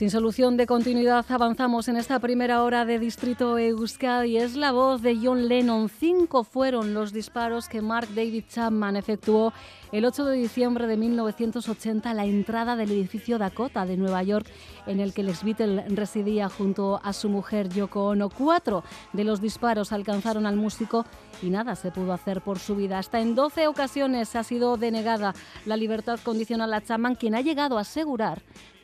[0.00, 4.38] Sin solución de continuidad avanzamos en esta primera hora de Distrito Euskadi.
[4.38, 5.90] Es la voz de John Lennon.
[5.90, 9.52] Cinco fueron los disparos que Mark David Chapman efectuó
[9.92, 14.46] el 8 de diciembre de 1980 a la entrada del edificio Dakota de Nueva York
[14.86, 18.30] en el que el ex Beatle residía junto a su mujer Yoko Ono.
[18.30, 21.04] Cuatro de los disparos alcanzaron al músico
[21.42, 22.98] y nada se pudo hacer por su vida.
[22.98, 25.34] Hasta en 12 ocasiones ha sido denegada
[25.66, 28.40] la libertad condicional a Chapman, quien ha llegado a asegurar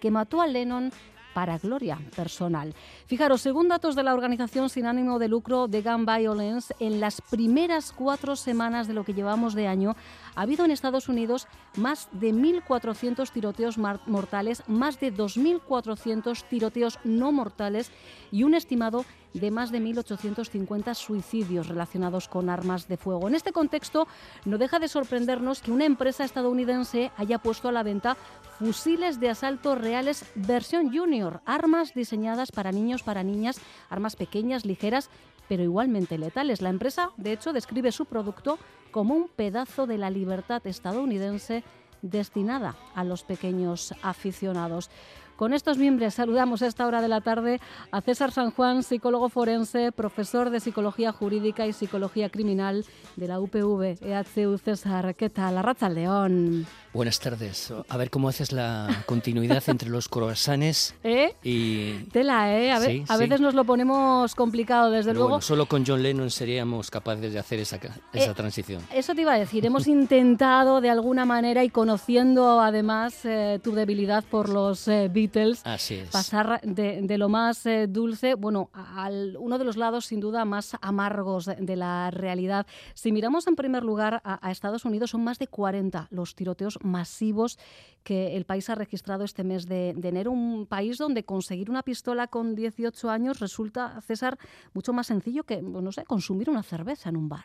[0.06, 0.92] que mató a Lennon
[1.34, 2.76] para gloria personal.
[3.06, 7.20] Fijaros, según datos de la organización sin ánimo de lucro de Gun Violence, en las
[7.20, 9.96] primeras cuatro semanas de lo que llevamos de año,
[10.36, 17.32] ha habido en Estados Unidos más de 1.400 tiroteos mortales, más de 2.400 tiroteos no
[17.32, 17.90] mortales
[18.30, 19.04] y un estimado
[19.40, 23.28] de más de 1.850 suicidios relacionados con armas de fuego.
[23.28, 24.06] En este contexto,
[24.44, 28.16] no deja de sorprendernos que una empresa estadounidense haya puesto a la venta
[28.58, 35.10] fusiles de asalto reales versión junior, armas diseñadas para niños, para niñas, armas pequeñas, ligeras,
[35.48, 36.62] pero igualmente letales.
[36.62, 38.58] La empresa, de hecho, describe su producto
[38.90, 41.62] como un pedazo de la libertad estadounidense
[42.02, 44.90] destinada a los pequeños aficionados.
[45.36, 47.60] Con estos miembros saludamos a esta hora de la tarde
[47.92, 52.86] a César San Juan, psicólogo forense, profesor de Psicología Jurídica y Psicología Criminal
[53.16, 54.56] de la UPV EHU.
[54.56, 55.62] César, ¿qué tal?
[55.62, 56.66] Racha León.
[56.94, 57.70] Buenas tardes.
[57.90, 61.34] A ver cómo haces la continuidad entre los croissants ¿Eh?
[61.42, 61.92] y...
[62.10, 62.72] Tela, ¿eh?
[62.72, 65.28] A, ver, a veces nos lo ponemos complicado, desde luego.
[65.28, 67.76] Bueno, solo con John Lennon seríamos capaces de hacer esa,
[68.14, 68.80] esa Eh, transición.
[68.90, 69.66] Eso te iba a decir.
[69.66, 75.62] Hemos intentado de alguna manera y conociendo además eh, tu debilidad por los eh, Beatles,
[75.64, 76.10] Así es.
[76.10, 80.44] pasar de, de lo más eh, dulce, bueno, al uno de los lados sin duda
[80.44, 82.66] más amargos de, de la realidad.
[82.94, 86.78] Si miramos en primer lugar a, a Estados Unidos, son más de 40 los tiroteos
[86.82, 87.58] masivos
[88.02, 90.30] que el país ha registrado este mes de, de enero.
[90.30, 94.38] Un país donde conseguir una pistola con 18 años resulta, César,
[94.74, 97.44] mucho más sencillo que, no sé, consumir una cerveza en un bar.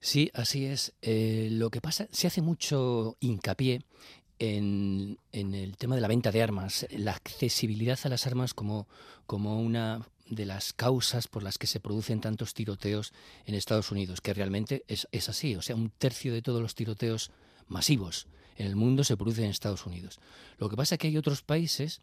[0.00, 0.92] Sí, así es.
[1.00, 3.82] Eh, lo que pasa, se hace mucho hincapié
[4.38, 8.88] en, el tema de la venta de armas, la accesibilidad a las armas como,
[9.26, 13.12] como una de las causas por las que se producen tantos tiroteos
[13.46, 15.54] en Estados Unidos, que realmente es, es así.
[15.56, 17.30] O sea, un tercio de todos los tiroteos
[17.68, 20.20] masivos en el mundo se producen en Estados Unidos.
[20.58, 22.00] Lo que pasa es que hay otros países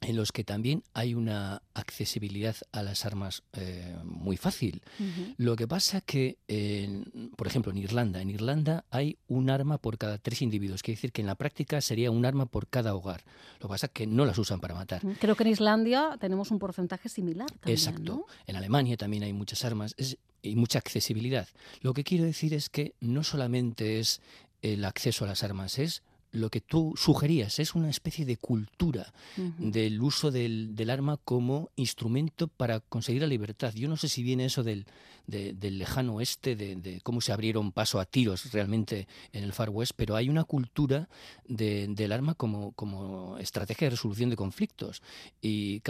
[0.00, 4.82] en los que también hay una accesibilidad a las armas eh, muy fácil.
[4.98, 5.34] Uh -huh.
[5.36, 7.04] Lo que pasa que, eh,
[7.36, 11.12] por ejemplo, en Irlanda, en Irlanda hay un arma por cada tres individuos, quiere decir
[11.12, 13.24] que en la práctica sería un arma por cada hogar.
[13.60, 15.02] Lo que pasa es que no las usan para matar.
[15.20, 17.48] Creo que en Islandia tenemos un porcentaje similar.
[17.50, 18.14] También, Exacto.
[18.14, 18.26] ¿no?
[18.46, 21.48] En Alemania también hay muchas armas es, y mucha accesibilidad.
[21.82, 24.20] Lo que quiero decir es que no solamente es
[24.62, 26.02] el acceso a las armas, es
[26.32, 29.70] lo que tú sugerías es una especie de cultura uh -huh.
[29.70, 33.74] del uso del, del, arma como instrumento para conseguir la libertad.
[33.74, 34.86] Yo no sé si viene eso del,
[35.26, 39.52] de, del lejano oeste, de, de, cómo se abrieron paso a tiros realmente en el
[39.52, 41.08] Far West, pero hay una cultura
[41.48, 45.02] de, del arma como, como estrategia de resolución de conflictos.
[45.42, 45.82] Y,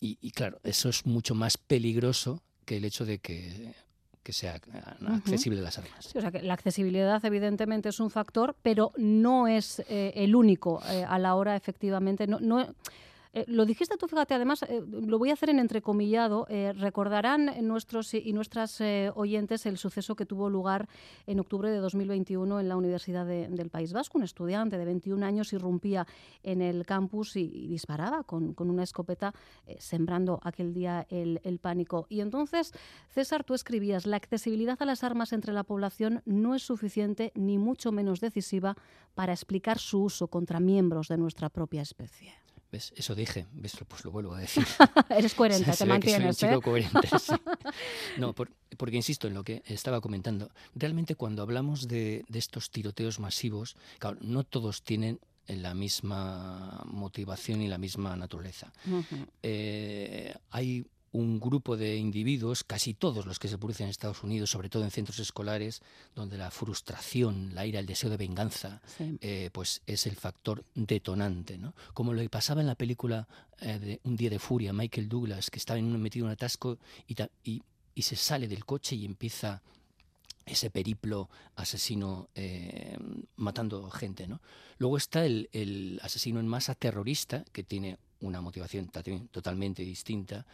[0.00, 3.74] y, y claro, eso es mucho más peligroso que el hecho de que
[4.28, 4.60] que sea
[5.06, 5.64] accesible uh -huh.
[5.64, 6.04] las armas.
[6.04, 10.34] Sí, o sea que la accesibilidad evidentemente es un factor, pero no es eh, el
[10.34, 12.26] único eh, a la hora efectivamente.
[12.26, 12.74] No, no,
[13.32, 16.46] eh, lo dijiste tú, fíjate, además eh, lo voy a hacer en entrecomillado.
[16.48, 20.88] Eh, recordarán nuestros y nuestras eh, oyentes el suceso que tuvo lugar
[21.26, 24.18] en octubre de 2021 en la Universidad de, del País Vasco.
[24.18, 26.06] Un estudiante de 21 años irrumpía
[26.42, 29.34] en el campus y, disparaba con, una escopeta,
[29.78, 32.06] sembrando aquel día el, el pánico.
[32.08, 32.72] Y entonces,
[33.08, 37.58] César, tú escribías, la accesibilidad a las armas entre la población no es suficiente ni
[37.58, 38.76] mucho menos decisiva
[39.14, 42.32] para explicar su uso contra miembros de nuestra propia especie.
[42.70, 42.92] ¿Ves?
[42.96, 43.76] Eso dije, ¿ves?
[43.86, 44.66] Pues lo vuelvo a decir.
[45.08, 46.36] Eres coherente, se te mantienes.
[46.36, 46.70] soy un chico ¿eh?
[46.70, 47.32] coherente, sí.
[48.18, 50.50] No, por, porque insisto en lo que estaba comentando.
[50.74, 55.18] Realmente cuando hablamos de, de estos tiroteos masivos, claro, no todos tienen
[55.48, 58.72] la misma motivación y la misma naturaleza.
[59.42, 60.86] Eh, hay
[61.18, 64.84] un grupo de individuos, casi todos los que se producen en Estados Unidos, sobre todo
[64.84, 65.82] en centros escolares,
[66.14, 71.58] donde la frustración, la ira, el deseo de venganza, eh, pues es el factor detonante,
[71.58, 71.74] ¿no?
[71.92, 73.26] Como lo que pasaba en la película
[73.60, 76.78] eh, de Un día de furia, Michael Douglas, que estaba en metido en un atasco
[77.08, 77.62] y, y,
[77.96, 79.60] y se sale del coche y empieza
[80.46, 82.96] ese periplo asesino eh,
[83.36, 84.28] matando gente.
[84.28, 84.40] ¿no?
[84.78, 88.90] Luego está el, el, asesino en masa terrorista, que tiene una motivación
[89.30, 90.46] totalmente distinta.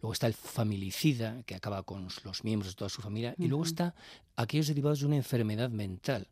[0.00, 3.34] Luego está el familicida, que acaba con los miembros de toda su familia.
[3.38, 3.94] Y luego está
[4.36, 6.28] aquellos derivados de una enfermedad mental.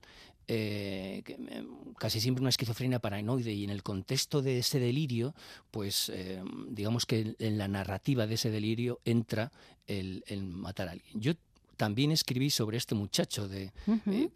[0.49, 1.67] Eh, eh,
[1.99, 5.35] casi siempre una esquizofrenia paranoide y en el contexto de ese delirio,
[5.73, 9.51] pues eh, digamos que en la narrativa de ese delirio entra
[9.89, 11.21] el, el, matar a alguien.
[11.21, 11.33] Yo
[11.77, 13.73] también escribí sobre este muchacho de...
[14.07, 14.31] Eh,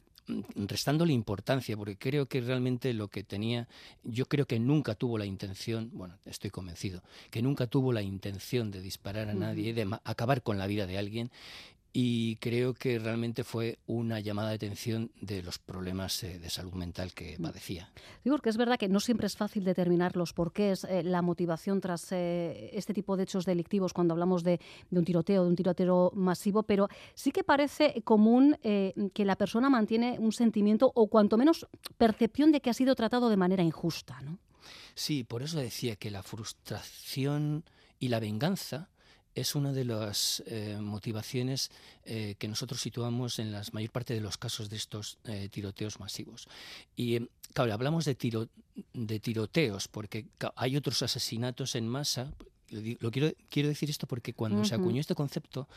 [0.54, 3.68] restándole importancia, porque creo que realmente lo que tenía,
[4.04, 8.70] yo creo que nunca tuvo la intención, bueno, estoy convencido, que nunca tuvo la intención
[8.70, 11.30] de disparar a nadie, de acabar con la vida de alguien,
[11.92, 16.74] y creo que realmente fue una llamada de atención de los problemas eh, de salud
[16.74, 17.42] mental que mm.
[17.42, 17.90] padecía.
[18.22, 21.80] Digo porque es verdad que no siempre es fácil determinar los porqués, eh, la motivación
[21.80, 24.60] tras eh, este tipo de hechos delictivos cuando hablamos de,
[24.90, 30.18] un tiroteo, de un tiroteo masivo, pero sí que parece común que la persona mantiene
[30.18, 31.66] un sentimiento o cuanto menos
[31.98, 34.20] percepción de que ha sido tratado de manera injusta.
[34.22, 34.38] ¿no?
[34.94, 37.64] Sí, por eso decía que la frustración
[37.98, 38.90] y la venganza
[39.34, 41.70] es una de las eh, motivaciones
[42.04, 46.00] eh, que nosotros situamos en la mayor parte de los casos de estos eh, tiroteos
[46.00, 46.48] masivos.
[46.96, 48.48] Y claro, hablamos de, tiro,
[48.92, 52.32] de tiroteos porque hay otros asesinatos en masa.
[52.70, 55.68] Lo quiero, quiero decir esto porque cuando se acuñó este concepto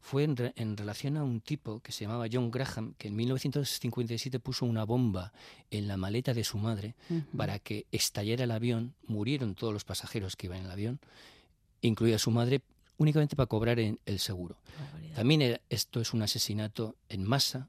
[0.00, 4.64] fue en, relación a un tipo que se llamaba John Graham, que en 1957 puso
[4.64, 5.32] una bomba
[5.70, 6.94] en la maleta de su madre
[7.36, 11.00] para que estallara el avión, murieron todos los pasajeros que iban en el avión,
[11.82, 12.62] incluida su madre,
[12.98, 14.56] únicamente para cobrar en el seguro.
[15.14, 17.68] También esto es un asesinato en masa,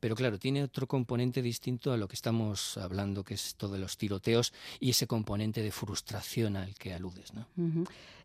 [0.00, 3.78] pero claro, tiene otro componente distinto a lo que estamos hablando, que es todo de
[3.78, 7.34] los tiroteos y ese componente de frustración al que aludes.
[7.34, 7.46] ¿no?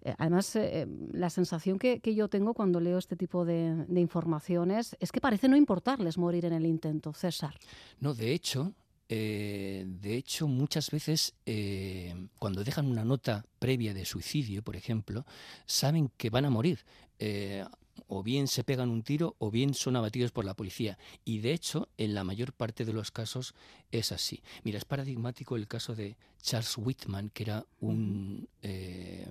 [0.01, 4.95] Eh, además, eh, la sensación que, yo tengo cuando leo este tipo de, de, informaciones
[5.01, 7.55] es que parece no importarles morir en el intento, César.
[7.99, 8.73] No, de hecho,
[9.07, 15.25] eh, de hecho, muchas veces eh, cuando dejan una nota previa de suicidio, por ejemplo,
[15.65, 16.79] saben que van a morir.
[17.19, 17.63] Eh,
[18.07, 20.97] o bien se pegan un tiro o bien son abatidos por la policía.
[21.23, 23.55] Y de hecho, en la mayor parte de los casos
[23.91, 24.43] es así.
[24.63, 28.49] Mira, es paradigmático el caso de Charles Whitman, que era un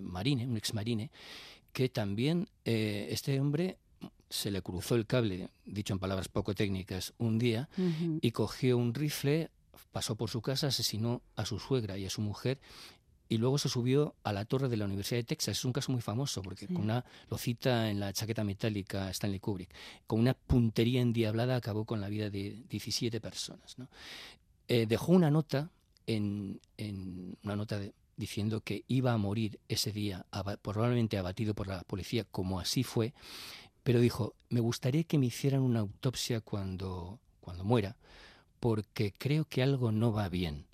[0.01, 1.11] marine, un ex marine,
[1.73, 3.77] que también este hombre
[4.31, 7.69] se le cruzó el cable, dicho en palabras poco técnicas, un día
[8.21, 9.51] y cogió un rifle,
[9.93, 12.61] pasó por su casa, asesinó a su suegra y a su mujer
[13.29, 15.59] y luego se subió a la torre de la Universidad de Texas.
[15.59, 19.41] Es un caso muy famoso porque con una, lo cita en la chaqueta metálica Stanley
[19.41, 19.75] Kubrick.
[20.07, 23.77] Con una puntería endiablada acabó con la vida de 17 personas.
[24.69, 25.71] Eh, dejó una nota
[26.07, 26.61] en,
[27.43, 27.81] una nota
[28.17, 30.27] diciendo que iba a morir ese día,
[30.63, 33.15] probablemente abatido por la policía, como así fue,
[33.83, 37.97] pero dijo, me gustaría que me hicieran una autopsia cuando, cuando muera,
[38.65, 40.65] porque creo que algo no va bien.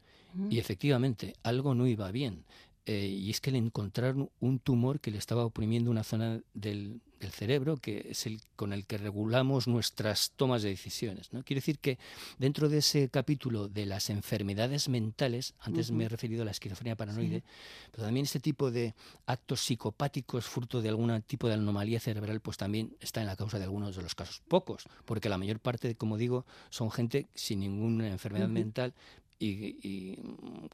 [0.49, 2.45] Y efectivamente, algo no iba bien.
[2.87, 7.01] Eh, y es que le encontraron un tumor que le estaba oprimiendo una zona del,
[7.33, 11.31] cerebro que es el con el que regulamos nuestras tomas de decisiones.
[11.35, 11.45] ¿no?
[11.45, 11.99] Quiero decir que
[12.39, 16.97] dentro de ese capítulo de las enfermedades mentales, antes me he referido a la esquizofrenia
[16.97, 17.45] paranoide,
[17.91, 18.95] pero también este tipo de
[19.27, 23.59] actos psicopáticos fruto de algún tipo de anomalía cerebral, pues también está en la causa
[23.59, 24.41] de algunos de los casos.
[24.49, 28.95] Pocos, porque la mayor parte, como digo, son gente sin ninguna enfermedad mental,
[29.41, 30.17] y,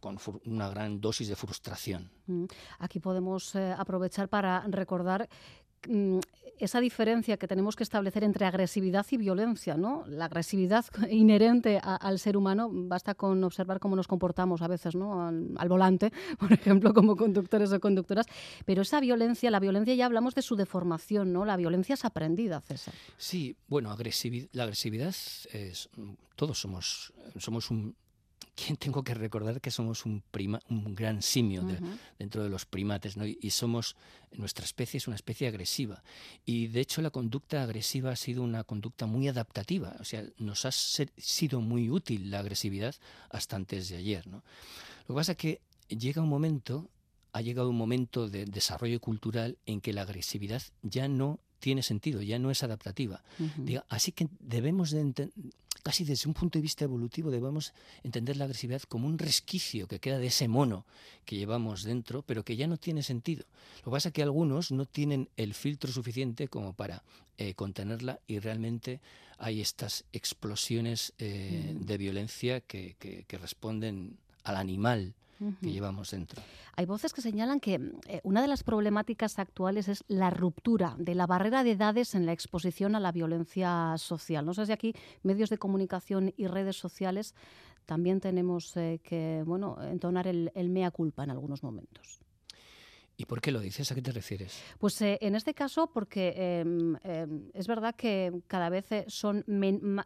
[0.00, 2.10] con una gran dosis de frustración.
[2.26, 2.44] Mm.
[2.80, 5.28] Aquí podemos eh, aprovechar para recordar
[5.88, 6.18] mm,
[6.58, 10.04] esa diferencia que tenemos que establecer entre agresividad y violencia, ¿no?
[10.08, 15.28] La agresividad inherente al ser humano, basta con observar cómo nos comportamos a veces, ¿no?
[15.28, 18.26] Al, volante, por ejemplo, como conductores o conductoras,
[18.64, 21.44] pero esa violencia, la violencia ya hablamos de su deformación, ¿no?
[21.44, 22.94] La violencia es aprendida, César.
[23.16, 25.88] Sí, bueno, agresividad, la agresividad es,
[26.34, 27.94] todos somos, somos un
[28.56, 31.62] ¿quién tengo que recordar que somos un, prima, un gran simio
[32.18, 33.16] dentro de los primates?
[33.16, 33.26] ¿no?
[33.26, 33.96] Y, somos,
[34.32, 36.02] nuestra especie es una especie agresiva.
[36.44, 39.94] Y de hecho la conducta agresiva ha sido una conducta muy adaptativa.
[40.00, 42.94] O sea, nos ha sido muy útil la agresividad
[43.30, 44.26] hasta antes de ayer.
[44.26, 44.42] ¿no?
[45.06, 46.88] Lo que pasa es que llega un momento,
[47.32, 52.22] ha llegado un momento de desarrollo cultural en que la agresividad ya no tiene sentido,
[52.22, 53.22] ya no es adaptativa.
[53.88, 55.34] así que debemos de entender
[55.86, 60.00] casi desde un punto de vista evolutivo debemos entender la agresividad como un resquicio que
[60.00, 60.84] queda de ese mono
[61.24, 63.44] que llevamos dentro, pero que ya no tiene sentido.
[63.78, 67.04] Lo que pasa es que algunos no tienen el filtro suficiente como para
[67.38, 68.98] eh, contenerla y realmente
[69.38, 71.84] hay estas explosiones eh, mm.
[71.84, 75.14] de violencia que, que responden al animal
[75.60, 76.42] que llevamos dentro.
[76.76, 77.74] Hay voces que señalan que
[78.06, 82.26] eh, una de las problemáticas actuales es la ruptura de la barrera de edades en
[82.26, 84.44] la exposición a la violencia social.
[84.44, 87.34] No sé si aquí medios de comunicación y redes sociales
[87.86, 92.20] también tenemos eh, que bueno, entonar el mea culpa en algunos momentos.
[93.18, 93.90] ¿Y por qué lo dices?
[93.90, 94.62] ¿A qué te refieres?
[94.78, 99.42] Pues eh, en este caso porque em, em, es verdad que cada vez eh, son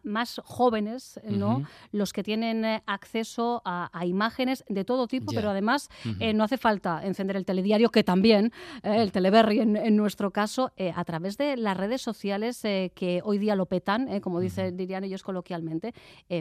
[0.04, 1.64] más jóvenes ¿no?
[1.90, 5.90] los que tienen eh, acceso a, imágenes de todo tipo, pero además
[6.34, 8.52] no hace falta encender el telediario, que también,
[8.82, 13.66] el Teleberry en, nuestro caso, a través de las redes sociales que hoy día lo
[13.66, 15.92] petan, como dice, dirían ellos coloquialmente,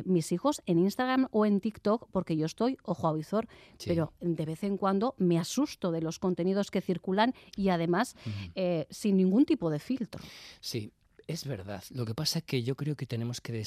[0.05, 3.47] mis hijos en Instagram o en TikTok, porque yo estoy ojo a visor,
[3.85, 8.16] pero de vez en cuando me asusto de los contenidos que circulan y además
[8.56, 10.22] eh, sin ningún tipo de filtro.
[10.60, 10.92] Sí,
[11.28, 11.84] es verdad.
[11.92, 13.63] Lo que pasa es que yo creo que tenemos que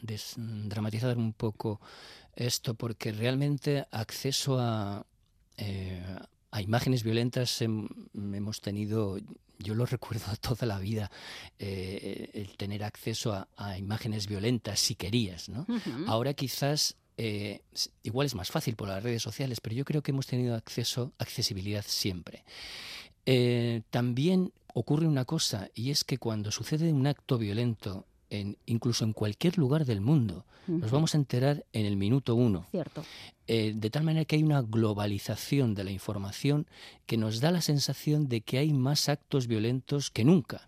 [0.00, 1.80] desdramatizar un poco
[2.34, 5.06] esto porque realmente acceso a,
[5.58, 6.02] eh,
[6.50, 9.18] a imágenes violentas hemos tenido,
[9.58, 11.10] yo lo recuerdo toda la vida,
[11.58, 15.48] eh, el tener acceso a, imágenes violentas si querías.
[15.48, 15.66] ¿no?
[16.06, 17.60] Ahora quizás eh,
[18.02, 21.12] igual es más fácil por las redes sociales, pero yo creo que hemos tenido acceso,
[21.18, 22.44] accesibilidad siempre.
[23.26, 29.04] Eh, también ocurre una cosa, y es que cuando sucede un acto violento, en, incluso
[29.04, 32.66] en cualquier lugar del mundo, nos vamos a enterar en el minuto uno.
[32.70, 33.04] Cierto.
[33.46, 36.66] Eh, de tal manera que hay una globalización de la información
[37.04, 40.66] que nos da la sensación de que hay más actos violentos que nunca.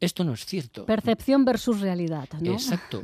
[0.00, 0.84] Esto no es cierto.
[0.84, 2.52] Percepción versus realidad, ¿no?
[2.52, 3.02] Exacto.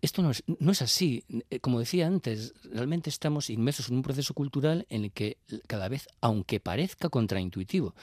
[0.00, 1.22] Esto no es, no es así.
[1.50, 5.88] Eh, como decía antes, realmente estamos inmersos en un proceso cultural en el que cada
[5.88, 7.94] vez, aunque parezca contraintuitivo,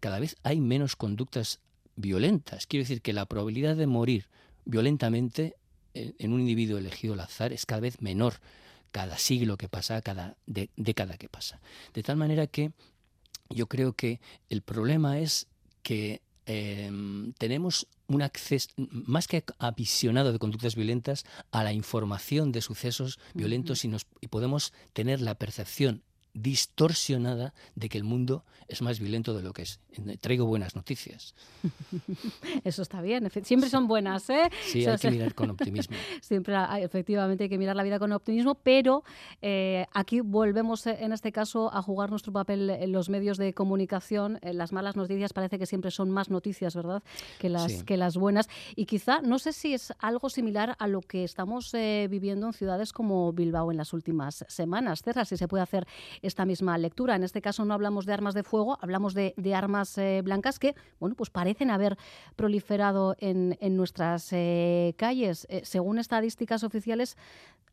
[0.00, 1.60] cada vez hay menos conductas
[1.96, 2.66] violentas.
[2.66, 4.26] Quiero decir que la probabilidad de morir
[4.68, 5.56] violentamente
[5.94, 8.34] en un individuo elegido al azar es cada vez menor
[8.92, 11.60] cada siglo que pasa, cada década que pasa.
[11.92, 12.72] De tal manera que
[13.50, 15.48] yo creo que el problema es
[15.82, 22.62] que Em, tenemos un acceso más que avisionado de conductas violentas a la información de
[22.62, 26.02] sucesos violentos y, nos, y podemos tener la percepción
[26.42, 29.80] distorsionada de que el mundo es más violento de lo que es.
[30.20, 31.34] Traigo buenas noticias.
[32.64, 34.50] Eso está bien, siempre son buenas, ¿eh?
[34.66, 35.96] Sí, hay que mirar con optimismo.
[36.20, 39.04] Siempre, efectivamente, hay que mirar la vida con optimismo, pero
[39.40, 43.54] eh, aquí volvemos, eh, en este caso, a jugar nuestro papel en los medios de
[43.54, 44.38] comunicación.
[44.42, 47.02] las malas noticias parece que siempre son más noticias, ¿verdad?,
[47.38, 48.48] que las, que las buenas.
[48.76, 52.52] Y quizá, no sé si es algo similar a lo que estamos eh, viviendo en
[52.52, 55.02] ciudades como Bilbao en las últimas semanas.
[55.02, 55.86] César, si se puede hacer
[56.28, 57.16] esta misma lectura.
[57.16, 60.74] En este caso no hablamos de armas de fuego, hablamos de, armas eh, blancas que,
[61.00, 61.98] bueno, pues parecen haber
[62.36, 65.46] proliferado en, nuestras eh, calles.
[65.50, 67.16] Eh, según estadísticas oficiales,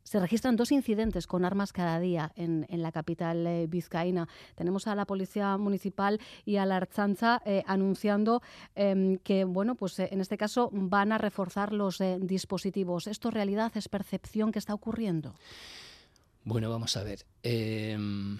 [0.03, 4.27] se registran dos incidentes con armas cada día en, la capital vizcaína.
[4.53, 8.43] Tenemos a la Policía Municipal y a la Archanza anunciando
[8.75, 13.07] em, que, bueno, pues en este caso van a reforzar los dispositivos.
[13.07, 15.33] ¿Esto realidad es percepción que está ocurriendo?
[16.45, 17.25] Bueno, vamos a ver.
[17.41, 18.37] Em,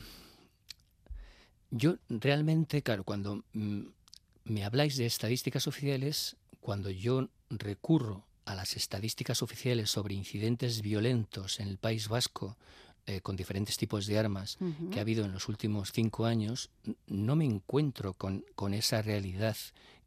[1.72, 3.82] yo realmente, claro, cuando mm,
[4.44, 11.60] me habláis de estadísticas oficiales, cuando yo recurro a las estadísticas oficiales sobre incidentes violentos
[11.60, 12.58] en el País Vasco
[13.08, 14.58] eh, con diferentes tipos de armas
[14.92, 16.70] que ha habido en los últimos cinco años,
[17.08, 19.56] no me encuentro con, con esa realidad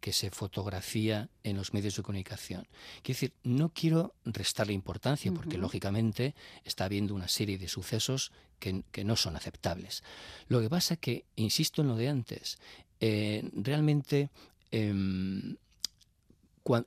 [0.00, 2.66] que se fotografía en los medios de comunicación.
[3.02, 8.82] Quiero decir, no quiero restarle importancia porque lógicamente está habiendo una serie de sucesos que,
[9.04, 10.02] no son aceptables.
[10.48, 12.58] Lo que pasa que, insisto en lo de antes,
[13.00, 14.30] eh, realmente
[14.70, 15.56] em,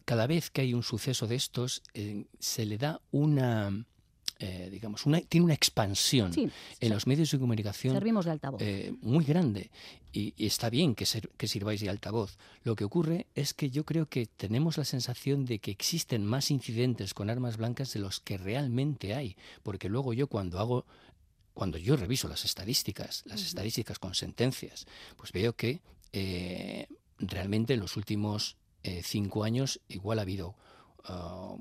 [0.06, 3.86] cada vez que hay un suceso de estos eh, se le da una
[4.44, 6.32] eh, digamos, una, tiene una expansión
[6.80, 8.60] en los medios de comunicación Servimos de altavoz.
[8.60, 9.70] Eh, muy grande.
[10.12, 11.06] Y, está bien que,
[11.38, 12.40] que sirváis de altavoz.
[12.64, 16.50] Lo que ocurre es que yo creo que tenemos la sensación de que existen más
[16.50, 19.38] incidentes con armas blancas de los que realmente hay.
[19.62, 20.88] Porque luego yo cuando hago
[21.54, 25.82] cuando yo reviso las estadísticas, las estadísticas con sentencias, pues veo que
[26.14, 26.88] eh,
[27.20, 28.58] realmente en los últimos
[29.04, 30.56] cinco años igual ha habido
[31.06, 31.56] ah,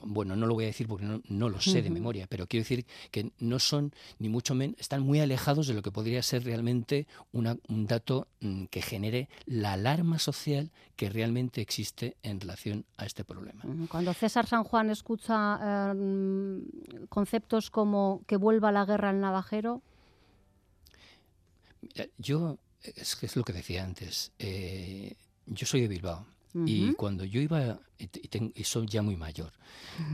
[0.00, 2.86] bueno, no lo voy a decir porque no, lo sé de memoria, pero quiero decir
[3.10, 7.06] que no son ni mucho menos, están muy alejados de lo que podría ser realmente
[7.32, 13.24] un dato mm, que genere la alarma social que realmente existe en relación a este
[13.24, 13.62] problema.
[13.90, 16.64] Cuando César San Juan escucha em,
[17.08, 19.82] conceptos como que vuelva la guerra al navajero.
[22.18, 25.14] Yo, es, es lo que decía antes, eh,
[25.46, 26.26] yo soy de Bilbao
[26.64, 29.52] y cuando yo iba, y, soy ya muy mayor,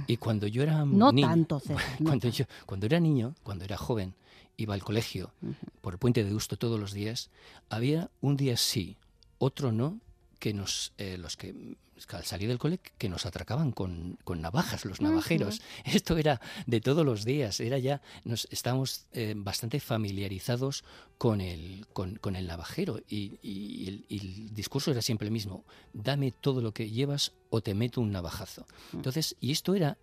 [0.06, 1.62] y cuando yo era no niño, tanto,
[2.04, 4.14] cuando yo cuando era niño, cuando era joven,
[4.56, 5.32] iba al colegio
[5.80, 7.30] por el puente de Usto todos los días,
[7.68, 8.96] había un día sí,
[9.38, 10.00] otro no,
[10.38, 11.76] que nos eh, los que
[12.10, 15.62] al salir del cole que nos atracaban con, navajas, los navajeros.
[15.84, 20.84] Esto era de todos los días, era ya, nos estábamos eh, bastante familiarizados
[21.18, 26.72] con el, con, el navajero y, el, discurso era siempre el mismo, dame todo lo
[26.72, 28.66] que llevas o te meto un navajazo.
[28.92, 28.96] Mm.
[28.96, 29.98] Entonces, y esto era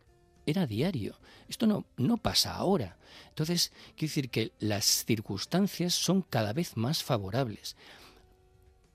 [0.46, 1.20] era diario.
[1.48, 2.98] Esto no, no pasa ahora.
[3.28, 7.76] Entonces, quiero decir que las circunstancias son cada vez más favorables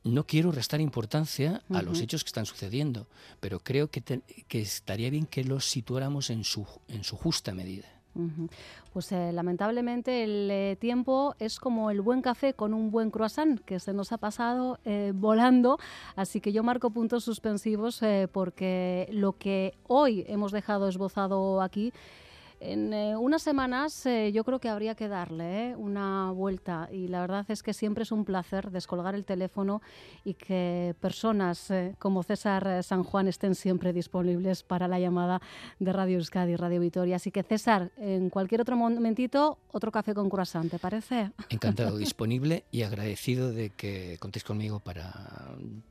[0.04, 3.06] no quiero restar importancia a los hechos que están sucediendo,
[3.40, 7.88] pero creo que, que estaría bien que los situáramos en su, en su justa medida.
[8.92, 13.60] Pues eh, lamentablemente el eh, tiempo es como el buen café con un buen croissant
[13.60, 15.78] que se nos ha pasado eh, volando,
[16.14, 21.92] así que yo marco puntos suspensivos porque lo que hoy hemos dejado esbozado aquí
[22.64, 27.08] en eh, unas semanas eh, yo creo que habría que darle eh, una vuelta y
[27.08, 29.82] la verdad es que siempre es un placer descolgar el teléfono
[30.24, 35.42] y que personas como César San Juan estén siempre disponibles para la llamada
[35.78, 37.16] de Radio Euskadi y Radio Vitoria.
[37.16, 41.30] Así que César, en cualquier otro momentito, otro café con croissant, ¿te parece?
[41.50, 45.12] Encantado, disponible y agradecido de que contéis conmigo para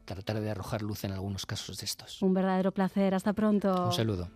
[0.06, 2.22] tratar de arrojar luz en algunos casos de estos.
[2.22, 3.86] Un verdadero placer, hasta pronto.
[3.86, 4.30] Un saludo.